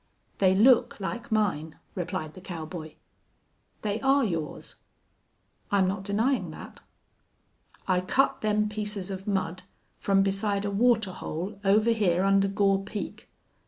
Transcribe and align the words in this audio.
"They 0.39 0.55
look 0.55 0.99
like 0.99 1.31
mine," 1.31 1.75
replied 1.93 2.33
the 2.33 2.41
cowboy. 2.41 2.95
"They 3.83 4.01
are 4.01 4.23
yours." 4.25 4.77
"I'm 5.69 5.87
not 5.87 6.01
denying 6.01 6.49
that." 6.49 6.79
"I 7.87 8.01
cut 8.01 8.41
them 8.41 8.67
pieces 8.67 9.11
of 9.11 9.27
mud 9.27 9.61
from 9.99 10.23
beside 10.23 10.65
a 10.65 10.71
water 10.71 11.11
hole 11.11 11.59
over 11.63 11.91
hyar 11.93 12.23
under 12.23 12.47
Gore 12.47 12.81
Peak. 12.81 13.29